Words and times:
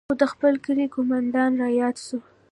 خو 0.09 0.13
د 0.21 0.23
خپل 0.33 0.53
کلي 0.65 0.85
قومندان 0.95 1.51
راياد 1.63 1.95
سو. 2.05 2.17